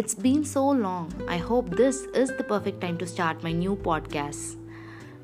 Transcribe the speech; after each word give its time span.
It's 0.00 0.14
been 0.14 0.44
so 0.46 0.66
long. 0.66 1.08
I 1.28 1.36
hope 1.36 1.76
this 1.76 2.04
is 2.20 2.30
the 2.34 2.44
perfect 2.44 2.80
time 2.80 2.96
to 3.00 3.06
start 3.06 3.42
my 3.42 3.52
new 3.52 3.76
podcast. 3.76 4.56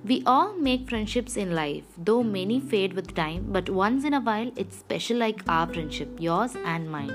We 0.04 0.22
all 0.26 0.52
make 0.66 0.90
friendships 0.90 1.38
in 1.38 1.54
life, 1.54 1.84
though 1.96 2.22
many 2.22 2.60
fade 2.60 2.92
with 2.92 3.14
time, 3.14 3.46
but 3.48 3.70
once 3.70 4.04
in 4.04 4.12
a 4.12 4.20
while 4.20 4.50
it's 4.54 4.76
special 4.76 5.16
like 5.16 5.40
our 5.48 5.66
friendship, 5.66 6.10
yours 6.18 6.56
and 6.72 6.90
mine. 6.90 7.14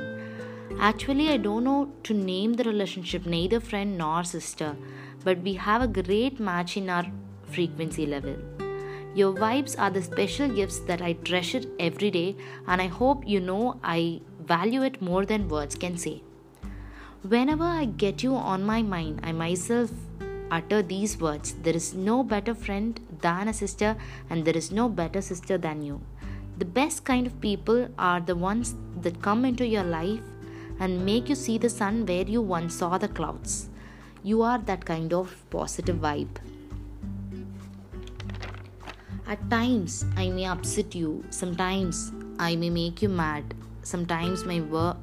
Actually, 0.79 1.29
I 1.29 1.37
don't 1.37 1.63
know 1.63 1.91
to 2.05 2.15
name 2.15 2.53
the 2.53 2.63
relationship, 2.63 3.27
neither 3.27 3.59
friend 3.59 3.95
nor 3.95 4.23
sister, 4.23 4.75
but 5.23 5.37
we 5.49 5.53
have 5.53 5.83
a 5.83 6.01
great 6.01 6.39
match 6.39 6.77
in 6.77 6.89
our 6.89 7.05
frequency 7.43 8.07
level. 8.07 8.37
Your 9.13 9.35
vibes 9.35 9.79
are 9.79 9.91
the 9.91 10.01
special 10.01 10.49
gifts 10.49 10.79
that 10.89 11.03
I 11.03 11.13
treasure 11.13 11.61
every 11.79 12.09
day, 12.09 12.35
and 12.65 12.81
I 12.81 12.87
hope 12.87 13.27
you 13.27 13.39
know 13.39 13.79
I 13.83 14.21
value 14.39 14.81
it 14.81 14.99
more 14.99 15.27
than 15.27 15.47
words 15.47 15.75
can 15.75 15.95
say. 15.95 16.23
Whenever 17.23 17.63
I 17.63 17.85
get 17.85 18.23
you 18.23 18.33
on 18.35 18.63
my 18.63 18.81
mind, 18.81 19.19
I 19.21 19.31
myself 19.31 19.91
utter 20.49 20.81
these 20.81 21.19
words 21.19 21.53
There 21.61 21.75
is 21.75 21.93
no 21.93 22.23
better 22.23 22.55
friend 22.55 22.99
than 23.21 23.47
a 23.47 23.53
sister, 23.53 23.95
and 24.27 24.43
there 24.43 24.57
is 24.57 24.71
no 24.71 24.89
better 24.89 25.21
sister 25.21 25.55
than 25.55 25.83
you. 25.83 26.01
The 26.57 26.65
best 26.65 27.05
kind 27.05 27.27
of 27.27 27.39
people 27.39 27.89
are 27.99 28.19
the 28.19 28.35
ones 28.35 28.73
that 29.01 29.21
come 29.21 29.45
into 29.45 29.67
your 29.67 29.83
life 29.83 30.19
and 30.79 31.05
make 31.05 31.29
you 31.29 31.35
see 31.35 31.59
the 31.59 31.69
sun 31.69 32.07
where 32.07 32.25
you 32.25 32.41
once 32.41 32.73
saw 32.73 32.97
the 32.97 33.07
clouds. 33.07 33.69
You 34.23 34.41
are 34.41 34.57
that 34.57 34.83
kind 34.83 35.13
of 35.13 35.35
positive 35.51 35.97
vibe. 35.97 36.37
At 39.27 39.47
times, 39.51 40.05
I 40.17 40.29
may 40.29 40.45
upset 40.45 40.95
you, 40.95 41.23
sometimes, 41.29 42.11
I 42.39 42.55
may 42.55 42.71
make 42.71 43.03
you 43.03 43.09
mad, 43.09 43.53
sometimes, 43.83 44.43
my 44.43 44.59
wor- 44.59 44.97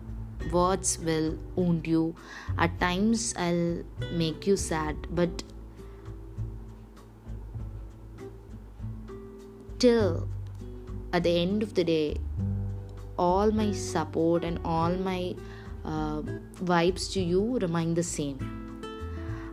words 0.53 0.98
will 0.98 1.39
wound 1.56 1.86
you. 1.86 2.14
At 2.56 2.78
times, 2.81 3.34
I'll 3.36 3.83
make 4.12 4.47
you 4.47 4.56
sad, 4.56 4.97
but 5.11 5.42
till 9.78 10.28
at 11.12 11.22
the 11.22 11.30
end 11.30 11.62
of 11.62 11.75
the 11.75 11.84
day, 11.84 12.17
all 13.19 13.50
my 13.50 13.72
support 13.72 14.45
and 14.45 14.61
all 14.64 14.91
my 14.91 15.34
uh, 15.84 16.22
vibes 16.62 17.12
to 17.12 17.20
you 17.20 17.58
remain 17.58 17.95
the 17.95 18.02
same. 18.02 18.39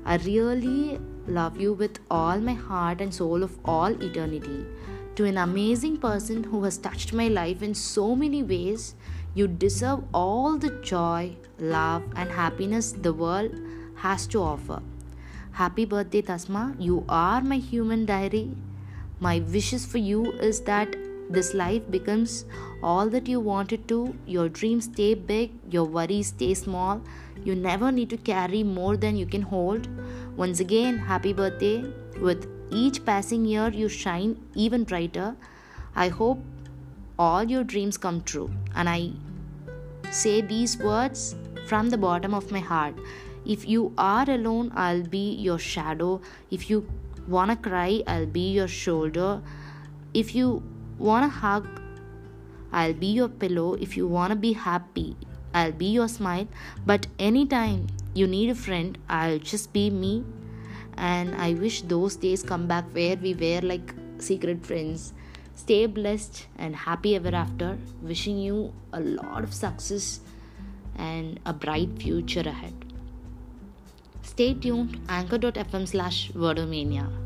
I 0.06 0.18
really 0.18 1.00
love 1.28 1.60
you 1.60 1.74
with 1.74 2.00
all 2.12 2.40
my 2.40 2.54
heart 2.54 3.02
and 3.02 3.14
soul 3.14 3.44
of 3.44 3.58
all 3.66 3.92
eternity. 4.02 4.66
To 5.16 5.26
an 5.26 5.38
amazing 5.38 5.98
person 5.98 6.44
who 6.44 6.64
has 6.66 6.78
touched 6.78 7.14
my 7.14 7.28
life 7.30 7.64
in 7.64 7.74
so 7.74 8.16
many 8.16 8.44
ways, 8.44 8.96
you 9.36 9.48
deserve 9.48 10.04
all 10.14 10.58
the 10.58 10.72
joy, 10.82 11.36
love, 11.60 12.04
and 12.16 12.32
happiness 12.32 12.92
the 12.94 13.14
world 13.14 13.52
has 13.98 14.26
to 14.28 14.42
offer. 14.42 14.82
Happy 15.52 15.86
birthday, 15.86 16.22
Tasma. 16.22 16.76
You 16.80 17.06
are 17.10 17.42
my 17.42 17.58
human 17.58 18.06
diary. 18.06 18.56
My 19.20 19.40
wishes 19.40 19.86
for 19.86 19.98
you 19.98 20.32
is 20.34 20.62
that 20.62 20.96
this 21.30 21.54
life 21.54 21.84
becomes 21.90 22.46
all 22.84 23.10
that 23.10 23.28
you 23.28 23.40
wanted 23.40 23.88
to. 23.90 24.16
Your 24.26 24.50
dreams 24.50 24.86
stay 24.86 25.14
big, 25.14 25.52
your 25.70 25.86
worries 25.86 26.28
stay 26.28 26.54
small. 26.54 27.02
You 27.44 27.56
never 27.56 27.92
need 27.92 28.10
to 28.12 28.18
carry 28.18 28.64
more 28.64 28.98
than 28.98 29.16
you 29.16 29.26
can 29.26 29.42
hold. 29.42 29.88
Once 30.38 30.60
again, 30.60 30.98
happy 30.98 31.34
birthday. 31.34 31.84
With 32.20 32.48
each 32.72 33.04
passing 33.06 33.46
year, 33.46 33.70
you 33.70 33.90
shine 33.90 34.38
even 34.54 34.84
brighter. 34.84 35.36
I 35.96 36.10
hope 36.10 36.40
all 37.18 37.44
your 37.44 37.64
dreams 37.64 37.98
come 37.98 38.22
true. 38.24 38.52
And 38.76 38.90
I 38.90 39.12
say 40.12 40.42
these 40.42 40.78
words 40.78 41.36
from 41.68 41.90
the 41.90 41.98
bottom 41.98 42.34
of 42.34 42.52
my 42.52 42.60
heart. 42.60 42.96
If 43.46 43.68
you 43.68 43.94
are 43.98 44.30
alone, 44.30 44.72
I'll 44.76 45.04
be 45.04 45.36
your 45.36 45.60
shadow. 45.60 46.22
If 46.52 46.70
you 46.70 46.88
wanna 47.28 47.56
cry, 47.56 48.02
I'll 48.08 48.26
be 48.26 48.52
your 48.52 48.68
shoulder. 48.68 49.42
If 50.14 50.36
you 50.36 50.64
wanna 50.98 51.30
hug, 51.30 51.68
I'll 52.72 52.94
be 52.94 53.08
your 53.08 53.30
pillow. 53.30 53.74
If 53.76 53.96
you 53.98 54.08
wanna 54.08 54.36
be 54.36 54.54
happy, 54.54 55.16
I'll 55.54 55.72
be 55.72 55.88
your 55.88 56.08
smile. 56.08 56.48
But 56.86 57.08
anytime 57.20 57.88
you 58.14 58.28
need 58.28 58.50
a 58.50 58.56
friend, 58.56 58.98
I'll 59.10 59.40
just 59.40 59.74
be 59.74 59.90
me. 59.90 60.24
And 60.98 61.36
I 61.36 61.54
wish 61.54 61.82
those 61.82 62.16
days 62.16 62.42
come 62.42 62.68
back 62.68 62.86
where 62.94 63.16
we 63.16 63.34
were 63.34 63.62
like 63.62 63.94
secret 64.18 64.66
friends. 64.66 65.14
Stay 65.56 65.86
blessed 65.86 66.48
and 66.58 66.76
happy 66.76 67.16
ever 67.16 67.34
after. 67.34 67.78
Wishing 68.02 68.38
you 68.38 68.74
a 68.94 69.00
lot 69.00 69.44
of 69.44 69.54
success 69.54 70.20
and 70.96 71.40
a 71.46 71.54
bright 71.54 71.90
future 71.98 72.42
ahead. 72.42 72.74
Stay 74.22 74.54
tuned, 74.54 75.00
anchor.fm 75.08 75.88
slash 75.88 76.32
wordomania. 76.32 77.25